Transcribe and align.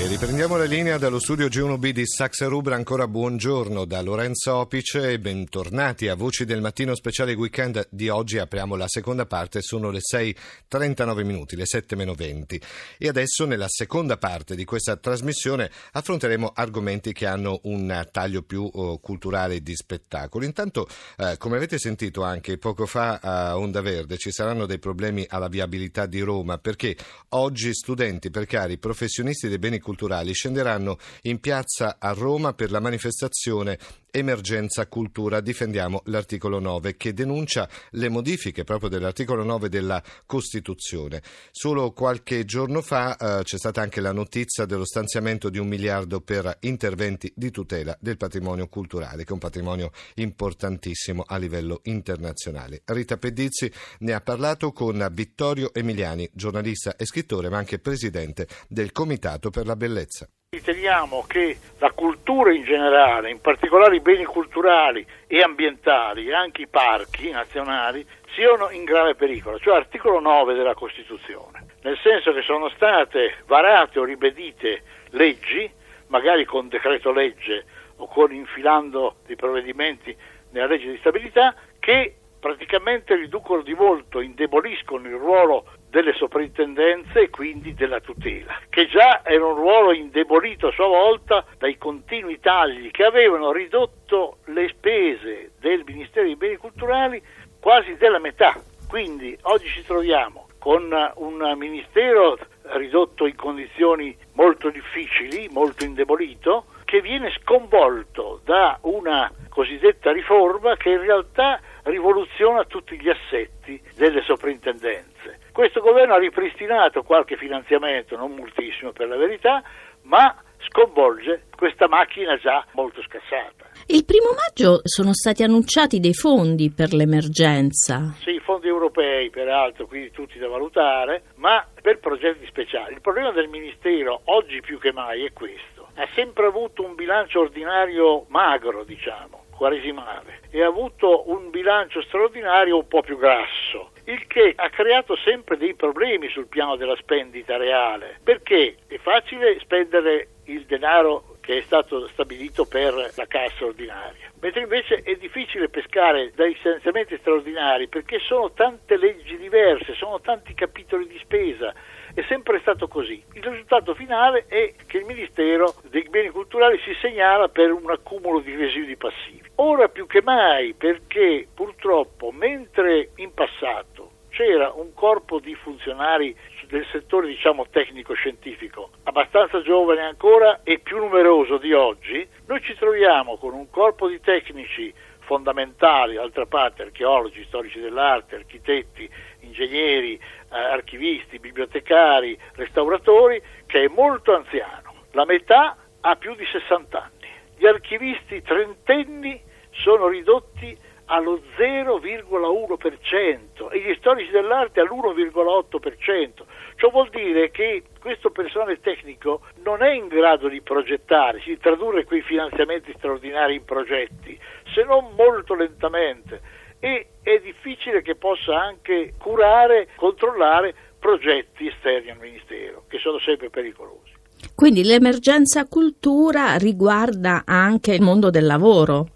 E 0.00 0.06
riprendiamo 0.06 0.56
la 0.56 0.64
linea 0.64 0.96
dallo 0.96 1.18
studio 1.18 1.46
G1B 1.48 1.90
di 1.90 2.06
Saxa 2.06 2.46
Rubra. 2.46 2.74
Ancora 2.74 3.06
buongiorno 3.06 3.84
da 3.84 4.00
Lorenzo 4.00 4.54
Opice 4.54 5.10
e 5.10 5.18
bentornati 5.18 6.08
a 6.08 6.14
Voci 6.14 6.46
del 6.46 6.62
Mattino 6.62 6.94
Speciale 6.94 7.34
Weekend 7.34 7.86
di 7.90 8.08
oggi. 8.08 8.38
Apriamo 8.38 8.76
la 8.76 8.88
seconda 8.88 9.26
parte, 9.26 9.60
sono 9.60 9.90
le 9.90 9.98
6.39 9.98 11.22
minuti, 11.22 11.54
le 11.54 11.66
7 11.66 11.96
meno 11.96 12.14
20. 12.14 12.58
E 12.96 13.08
adesso 13.08 13.44
nella 13.44 13.66
seconda 13.68 14.16
parte 14.16 14.54
di 14.54 14.64
questa 14.64 14.96
trasmissione 14.96 15.70
affronteremo 15.92 16.52
argomenti 16.54 17.12
che 17.12 17.26
hanno 17.26 17.60
un 17.64 18.08
taglio 18.10 18.40
più 18.40 18.70
uh, 18.72 18.98
culturale 19.02 19.60
di 19.60 19.76
spettacolo. 19.76 20.46
Intanto, 20.46 20.88
uh, 21.18 21.36
come 21.36 21.56
avete 21.56 21.76
sentito 21.76 22.22
anche 22.22 22.56
poco 22.56 22.86
fa 22.86 23.18
a 23.20 23.58
Onda 23.58 23.82
Verde, 23.82 24.16
ci 24.16 24.30
saranno 24.30 24.64
dei 24.64 24.78
problemi 24.78 25.26
alla 25.28 25.48
viabilità 25.48 26.06
di 26.06 26.20
Roma 26.20 26.56
perché 26.56 26.96
oggi 27.28 27.74
studenti, 27.74 28.30
precari, 28.30 28.78
professionisti 28.78 29.48
dei 29.48 29.58
beni 29.58 29.72
culturali 29.72 29.88
culturali 29.90 30.32
scenderanno 30.32 30.98
in 31.22 31.40
piazza 31.40 31.96
a 31.98 32.12
Roma 32.12 32.52
per 32.52 32.70
la 32.70 32.78
manifestazione 32.78 33.76
Emergenza 34.10 34.86
Cultura. 34.86 35.40
Difendiamo 35.40 36.02
l'articolo 36.06 36.58
9 36.58 36.96
che 36.96 37.12
denuncia 37.12 37.68
le 37.90 38.08
modifiche 38.08 38.64
proprio 38.64 38.88
dell'articolo 38.88 39.44
9 39.44 39.68
della 39.68 40.02
Costituzione. 40.26 41.22
Solo 41.50 41.92
qualche 41.92 42.44
giorno 42.44 42.82
fa 42.82 43.16
eh, 43.16 43.42
c'è 43.44 43.58
stata 43.58 43.80
anche 43.80 44.00
la 44.00 44.12
notizia 44.12 44.64
dello 44.64 44.84
stanziamento 44.84 45.48
di 45.48 45.58
un 45.58 45.68
miliardo 45.68 46.20
per 46.20 46.58
interventi 46.60 47.32
di 47.34 47.50
tutela 47.50 47.96
del 48.00 48.16
patrimonio 48.16 48.68
culturale, 48.68 49.24
che 49.24 49.30
è 49.30 49.32
un 49.32 49.38
patrimonio 49.38 49.90
importantissimo 50.14 51.24
a 51.26 51.36
livello 51.36 51.80
internazionale. 51.84 52.82
Rita 52.84 53.16
Pedizzi 53.16 53.70
ne 54.00 54.12
ha 54.12 54.20
parlato 54.20 54.72
con 54.72 55.08
Vittorio 55.12 55.72
Emiliani, 55.72 56.28
giornalista 56.32 56.96
e 56.96 57.06
scrittore, 57.06 57.48
ma 57.48 57.58
anche 57.58 57.78
presidente 57.78 58.48
del 58.68 58.92
Comitato 58.92 59.50
per 59.50 59.66
la 59.66 59.76
Bellezza. 59.80 60.28
Riteniamo 60.50 61.24
che 61.26 61.56
la 61.78 61.90
cultura 61.92 62.52
in 62.52 62.64
generale, 62.64 63.30
in 63.30 63.40
particolare 63.40 63.96
i 63.96 64.00
beni 64.00 64.24
culturali 64.24 65.06
e 65.26 65.40
ambientali 65.40 66.28
e 66.28 66.34
anche 66.34 66.62
i 66.62 66.66
parchi 66.66 67.30
nazionali, 67.30 68.04
siano 68.34 68.68
in 68.68 68.84
grave 68.84 69.14
pericolo, 69.14 69.58
cioè 69.58 69.76
articolo 69.76 70.20
9 70.20 70.52
della 70.52 70.74
Costituzione, 70.74 71.64
nel 71.80 71.98
senso 72.02 72.34
che 72.34 72.42
sono 72.42 72.68
state 72.68 73.36
varate 73.46 73.98
o 73.98 74.04
ribadite 74.04 74.82
leggi, 75.12 75.70
magari 76.08 76.44
con 76.44 76.68
decreto 76.68 77.10
legge 77.10 77.64
o 77.96 78.06
con 78.06 78.34
infilando 78.34 79.20
dei 79.24 79.36
provvedimenti 79.36 80.14
nella 80.50 80.66
legge 80.66 80.90
di 80.90 80.98
stabilità, 80.98 81.54
che 81.78 82.16
praticamente 82.40 83.14
riducono 83.14 83.62
di 83.62 83.74
molto, 83.74 84.20
indeboliscono 84.20 85.06
il 85.06 85.14
ruolo 85.14 85.66
delle 85.88 86.14
soprintendenze 86.14 87.22
e 87.22 87.30
quindi 87.30 87.74
della 87.74 88.00
tutela, 88.00 88.58
che 88.68 88.86
già 88.86 89.22
era 89.24 89.44
un 89.44 89.54
ruolo 89.54 89.92
indebolito 89.92 90.68
a 90.68 90.72
sua 90.72 90.86
volta 90.86 91.44
dai 91.58 91.76
continui 91.76 92.40
tagli 92.40 92.90
che 92.90 93.04
avevano 93.04 93.52
ridotto 93.52 94.38
le 94.46 94.68
spese 94.68 95.52
del 95.58 95.82
Ministero 95.84 96.26
dei 96.26 96.36
Beni 96.36 96.56
Culturali 96.56 97.22
quasi 97.60 97.94
della 97.96 98.18
metà. 98.18 98.58
Quindi 98.88 99.36
oggi 99.42 99.68
ci 99.68 99.84
troviamo 99.84 100.48
con 100.58 100.90
un 101.16 101.54
Ministero 101.56 102.38
ridotto 102.72 103.26
in 103.26 103.36
condizioni 103.36 104.16
molto 104.34 104.70
difficili, 104.70 105.48
molto 105.50 105.84
indebolito, 105.84 106.66
che 106.84 107.00
viene 107.00 107.32
sconvolto 107.40 108.40
da 108.44 108.78
una 108.82 109.30
cosiddetta 109.50 110.12
riforma 110.12 110.76
che 110.76 110.88
in 110.88 111.00
realtà 111.00 111.60
rivoluziona 111.82 112.64
tutti 112.64 112.98
gli 112.98 113.10
assetti 113.10 113.80
delle 113.96 114.22
soprintendenze. 114.22 115.38
Questo 115.52 115.80
governo 115.80 116.14
ha 116.14 116.18
ripristinato 116.18 117.02
qualche 117.02 117.36
finanziamento, 117.36 118.16
non 118.16 118.34
moltissimo 118.34 118.92
per 118.92 119.08
la 119.08 119.16
verità, 119.16 119.62
ma 120.02 120.34
sconvolge 120.68 121.46
questa 121.56 121.88
macchina 121.88 122.36
già 122.36 122.64
molto 122.72 123.02
scassata. 123.02 123.68
Il 123.86 124.04
primo 124.04 124.30
maggio 124.36 124.80
sono 124.84 125.12
stati 125.12 125.42
annunciati 125.42 125.98
dei 125.98 126.14
fondi 126.14 126.70
per 126.70 126.92
l'emergenza. 126.92 128.14
Sì, 128.22 128.38
fondi 128.38 128.68
europei 128.68 129.30
peraltro, 129.30 129.86
quindi 129.86 130.10
tutti 130.12 130.38
da 130.38 130.48
valutare, 130.48 131.22
ma 131.36 131.66
per 131.82 131.98
progetti 131.98 132.46
speciali. 132.46 132.94
Il 132.94 133.00
problema 133.00 133.32
del 133.32 133.48
Ministero 133.48 134.20
oggi 134.24 134.60
più 134.60 134.78
che 134.78 134.92
mai 134.92 135.24
è 135.24 135.32
questo. 135.32 135.79
Ha 136.00 136.08
sempre 136.14 136.46
avuto 136.46 136.82
un 136.82 136.94
bilancio 136.94 137.40
ordinario 137.40 138.24
magro, 138.28 138.84
diciamo 138.84 139.44
quaresimale 139.50 140.40
e 140.50 140.62
ha 140.62 140.66
avuto 140.66 141.30
un 141.30 141.50
bilancio 141.50 142.00
straordinario 142.00 142.78
un 142.78 142.88
po' 142.88 143.02
più 143.02 143.18
grasso, 143.18 143.90
il 144.04 144.26
che 144.26 144.54
ha 144.56 144.70
creato 144.70 145.14
sempre 145.16 145.58
dei 145.58 145.74
problemi 145.74 146.30
sul 146.30 146.46
piano 146.46 146.76
della 146.76 146.96
spendita 146.96 147.58
reale, 147.58 148.18
perché? 148.24 148.76
È 148.86 148.96
facile 148.96 149.58
spendere 149.60 150.28
il 150.44 150.64
denaro 150.64 151.36
che 151.40 151.58
è 151.58 151.60
stato 151.60 152.08
stabilito 152.08 152.64
per 152.64 152.94
la 152.94 153.26
cassa 153.26 153.66
ordinaria, 153.66 154.30
mentre 154.40 154.62
invece 154.62 155.02
è 155.02 155.14
difficile 155.16 155.68
pescare 155.68 156.32
dai 156.34 156.54
finanziamenti 156.54 157.18
straordinari 157.18 157.88
perché 157.88 158.18
sono 158.20 158.52
tante 158.52 158.96
leggi 158.96 159.36
diverse, 159.36 159.92
sono 159.92 160.18
tanti 160.22 160.54
capitoli 160.54 161.06
di 161.06 161.18
spesa 161.18 161.74
è 162.14 162.24
sempre 162.28 162.60
stato 162.60 162.88
così. 162.88 163.22
Il 163.34 163.42
risultato 163.42 163.94
finale 163.94 164.46
è 164.46 164.74
che 164.86 164.98
il 164.98 165.04
Ministero 165.04 165.74
dei 165.88 166.06
beni 166.08 166.28
culturali 166.30 166.78
si 166.84 166.94
segnala 167.00 167.48
per 167.48 167.72
un 167.72 167.90
accumulo 167.90 168.40
di 168.40 168.54
residui 168.54 168.96
passivi. 168.96 169.48
Ora 169.56 169.88
più 169.88 170.06
che 170.06 170.22
mai 170.22 170.74
perché 170.74 171.46
purtroppo 171.54 172.30
mentre 172.32 173.10
in 173.16 173.32
passato 173.34 174.18
c'era 174.30 174.72
un 174.74 174.94
corpo 174.94 175.38
di 175.38 175.54
funzionari 175.54 176.34
del 176.68 176.86
settore 176.92 177.26
diciamo 177.26 177.66
tecnico-scientifico 177.68 178.90
abbastanza 179.02 179.60
giovane 179.60 180.02
ancora 180.02 180.60
e 180.62 180.78
più 180.78 180.98
numeroso 180.98 181.58
di 181.58 181.72
oggi, 181.72 182.26
noi 182.46 182.62
ci 182.62 182.74
troviamo 182.76 183.36
con 183.36 183.54
un 183.54 183.68
corpo 183.70 184.08
di 184.08 184.20
tecnici 184.20 184.94
fondamentali, 185.30 186.14
d'altra 186.14 186.44
parte 186.46 186.82
archeologi, 186.82 187.44
storici 187.44 187.78
dell'arte, 187.78 188.34
architetti, 188.34 189.08
ingegneri, 189.42 190.14
eh, 190.14 190.58
archivisti, 190.58 191.38
bibliotecari, 191.38 192.36
restauratori, 192.54 193.40
che 193.66 193.84
è 193.84 193.88
molto 193.88 194.34
anziano. 194.34 195.04
La 195.12 195.24
metà 195.24 195.76
ha 196.00 196.16
più 196.16 196.34
di 196.34 196.44
60 196.44 196.98
anni. 197.00 197.30
Gli 197.56 197.64
archivisti 197.64 198.42
trentenni 198.42 199.40
sono 199.70 200.08
ridotti 200.08 200.76
allo 201.10 201.42
0,1% 201.58 203.70
e 203.70 203.80
gli 203.80 203.94
storici 203.98 204.30
dell'arte 204.30 204.80
all'1,8%. 204.80 206.44
Ciò 206.76 206.90
vuol 206.90 207.10
dire 207.10 207.50
che 207.50 207.82
questo 208.00 208.30
personale 208.30 208.80
tecnico 208.80 209.40
non 209.64 209.82
è 209.82 209.92
in 209.92 210.06
grado 210.06 210.48
di 210.48 210.62
progettare, 210.62 211.42
di 211.44 211.58
tradurre 211.58 212.04
quei 212.04 212.22
finanziamenti 212.22 212.94
straordinari 212.96 213.56
in 213.56 213.64
progetti, 213.64 214.38
se 214.72 214.84
non 214.84 215.12
molto 215.16 215.54
lentamente 215.54 216.40
e 216.78 217.08
è 217.22 217.40
difficile 217.40 218.02
che 218.02 218.14
possa 218.14 218.56
anche 218.58 219.14
curare, 219.18 219.88
controllare 219.96 220.74
progetti 220.98 221.66
esterni 221.66 222.10
al 222.10 222.18
Ministero, 222.18 222.84
che 222.88 222.98
sono 222.98 223.18
sempre 223.18 223.50
pericolosi. 223.50 224.12
Quindi 224.54 224.84
l'emergenza 224.84 225.66
cultura 225.66 226.56
riguarda 226.56 227.42
anche 227.44 227.92
il 227.92 228.00
mondo 228.00 228.30
del 228.30 228.46
lavoro. 228.46 229.08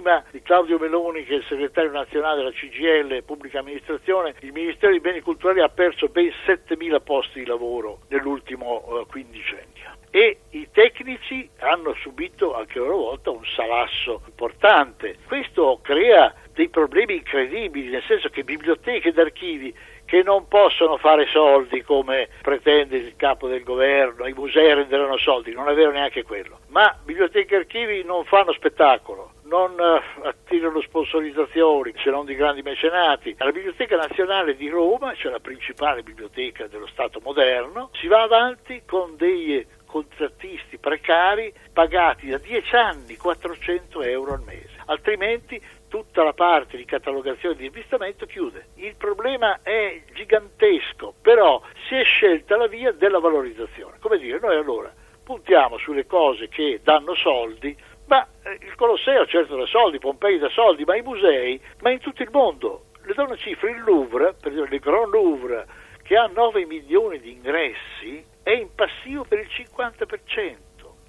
Stima 0.00 0.24
di 0.30 0.40
Claudio 0.40 0.78
Meloni, 0.78 1.24
che 1.24 1.34
è 1.34 1.36
il 1.36 1.44
segretario 1.46 1.90
nazionale 1.90 2.38
della 2.38 2.52
CGL 2.52 3.22
Pubblica 3.22 3.58
Amministrazione, 3.58 4.34
il 4.40 4.52
Ministero 4.52 4.92
dei 4.92 5.00
Beni 5.00 5.20
Culturali 5.20 5.60
ha 5.60 5.68
perso 5.68 6.08
ben 6.08 6.32
7.000 6.46 7.02
posti 7.02 7.40
di 7.40 7.46
lavoro 7.46 8.00
nell'ultimo 8.08 8.82
uh, 8.86 9.06
quindicennio 9.06 9.79
e 10.10 10.40
i 10.50 10.68
tecnici 10.72 11.48
hanno 11.58 11.94
subito 11.94 12.54
anche 12.54 12.78
loro 12.78 12.96
volta 12.96 13.30
un 13.30 13.44
salasso 13.44 14.22
importante. 14.26 15.18
Questo 15.26 15.78
crea 15.82 16.34
dei 16.52 16.68
problemi 16.68 17.16
incredibili, 17.16 17.90
nel 17.90 18.02
senso 18.06 18.28
che 18.28 18.44
biblioteche 18.44 19.08
ed 19.08 19.18
archivi 19.18 19.74
che 20.04 20.24
non 20.24 20.48
possono 20.48 20.96
fare 20.96 21.26
soldi 21.28 21.82
come 21.82 22.28
pretende 22.42 22.96
il 22.96 23.14
capo 23.14 23.46
del 23.46 23.62
governo, 23.62 24.26
i 24.26 24.32
musei 24.32 24.74
renderanno 24.74 25.16
soldi, 25.16 25.52
non 25.52 25.68
è 25.68 25.74
vero 25.74 25.92
neanche 25.92 26.24
quello, 26.24 26.58
ma 26.70 26.98
biblioteche 27.04 27.54
e 27.54 27.58
archivi 27.58 28.02
non 28.02 28.24
fanno 28.24 28.52
spettacolo, 28.52 29.34
non 29.44 29.72
uh, 29.78 30.26
attirano 30.26 30.80
sponsorizzazioni 30.80 31.92
se 32.02 32.10
non 32.10 32.24
di 32.24 32.34
grandi 32.34 32.62
mecenati. 32.62 33.34
Alla 33.38 33.52
Biblioteca 33.52 33.96
Nazionale 33.96 34.56
di 34.56 34.68
Roma, 34.68 35.14
cioè 35.14 35.30
la 35.30 35.38
principale 35.38 36.02
biblioteca 36.02 36.66
dello 36.66 36.86
Stato 36.88 37.20
moderno, 37.22 37.90
si 37.94 38.08
va 38.08 38.22
avanti 38.22 38.82
con 38.84 39.14
dei 39.16 39.64
contrattisti 39.90 40.78
precari 40.78 41.52
pagati 41.72 42.28
da 42.28 42.38
10 42.38 42.76
anni 42.76 43.16
400 43.16 44.02
euro 44.02 44.34
al 44.34 44.42
mese, 44.42 44.70
altrimenti 44.86 45.60
tutta 45.88 46.22
la 46.22 46.32
parte 46.32 46.76
di 46.76 46.84
catalogazione 46.84 47.56
di 47.56 47.66
investimento 47.66 48.24
chiude. 48.24 48.68
Il 48.76 48.94
problema 48.94 49.58
è 49.62 50.00
gigantesco, 50.14 51.14
però 51.20 51.60
si 51.88 51.96
è 51.96 52.04
scelta 52.04 52.56
la 52.56 52.68
via 52.68 52.92
della 52.92 53.18
valorizzazione. 53.18 53.98
Come 53.98 54.18
dire, 54.18 54.38
noi 54.38 54.56
allora 54.56 54.94
puntiamo 55.24 55.78
sulle 55.78 56.06
cose 56.06 56.48
che 56.48 56.80
danno 56.84 57.14
soldi, 57.16 57.76
ma 58.06 58.24
eh, 58.42 58.58
il 58.60 58.74
Colosseo 58.76 59.26
certo 59.26 59.56
da 59.56 59.66
soldi, 59.66 59.98
Pompei 59.98 60.38
da 60.38 60.48
soldi, 60.50 60.84
ma 60.84 60.96
i 60.96 61.02
musei, 61.02 61.60
ma 61.80 61.90
in 61.90 61.98
tutto 61.98 62.22
il 62.22 62.30
mondo. 62.30 62.86
Le 63.02 63.12
do 63.14 63.24
una 63.24 63.36
cifra, 63.36 63.68
il 63.68 63.82
Louvre, 63.82 64.34
per 64.40 64.52
esempio 64.52 64.76
il 64.76 64.80
Grand 64.80 65.12
Louvre, 65.12 65.66
che 66.04 66.16
ha 66.16 66.26
9 66.26 66.66
milioni 66.66 67.18
di 67.18 67.32
ingressi, 67.32 68.24
è 68.42 68.50
in 68.50 68.74
passivo 68.74 69.24
per 69.24 69.38
il 69.38 69.48
50%, 69.48 70.56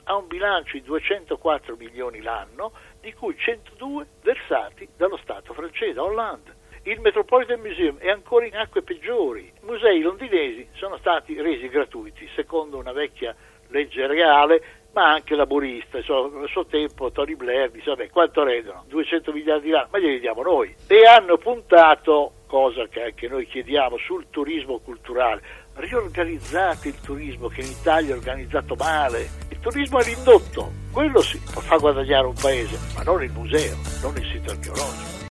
ha 0.03 0.15
un 0.15 0.27
bilancio 0.27 0.77
di 0.77 0.83
204 0.83 1.75
milioni 1.75 2.21
l'anno, 2.21 2.71
di 2.99 3.13
cui 3.13 3.35
102 3.37 4.05
versati 4.21 4.87
dallo 4.95 5.17
Stato 5.17 5.53
francese, 5.53 5.99
Hollande. 5.99 6.59
Il 6.83 6.99
Metropolitan 6.99 7.59
Museum 7.59 7.97
è 7.97 8.09
ancora 8.09 8.45
in 8.45 8.55
acque 8.55 8.81
peggiori. 8.81 9.51
I 9.61 9.65
musei 9.65 10.01
londinesi 10.01 10.67
sono 10.73 10.97
stati 10.97 11.39
resi 11.39 11.69
gratuiti, 11.69 12.27
secondo 12.35 12.77
una 12.77 12.91
vecchia 12.91 13.35
legge 13.67 14.07
reale, 14.07 14.63
ma 14.93 15.11
anche 15.11 15.35
laburista. 15.35 15.97
Insomma, 15.97 16.41
al 16.41 16.49
suo 16.49 16.65
tempo 16.65 17.11
Tony 17.11 17.35
Blair 17.35 17.69
disse, 17.69 17.89
vabbè, 17.91 18.09
quanto 18.09 18.43
rendono? 18.43 18.83
200 18.87 19.31
miliardi 19.31 19.67
di 19.67 19.73
anni, 19.73 19.89
ma 19.91 19.99
glieli 19.99 20.19
diamo 20.19 20.41
noi. 20.41 20.75
E 20.87 21.05
hanno 21.05 21.37
puntato, 21.37 22.33
cosa 22.51 22.85
che 22.89 23.01
anche 23.01 23.29
noi 23.29 23.47
chiediamo, 23.47 23.95
sul 23.97 24.25
turismo 24.29 24.79
culturale. 24.79 25.41
Riorganizzate 25.73 26.89
il 26.89 26.99
turismo 26.99 27.47
che 27.47 27.61
in 27.61 27.71
Italia 27.71 28.13
è 28.13 28.17
organizzato 28.17 28.75
male. 28.75 29.29
Il 29.49 29.59
turismo 29.61 29.99
è 29.99 30.03
l'indotto, 30.03 30.69
quello 30.91 31.21
sì, 31.21 31.37
fa 31.37 31.77
guadagnare 31.77 32.27
un 32.27 32.35
paese, 32.35 32.77
ma 32.93 33.03
non 33.03 33.23
il 33.23 33.31
museo, 33.31 33.77
non 34.01 34.17
il 34.17 34.29
sito 34.29 34.51
archeologico. 34.51 35.11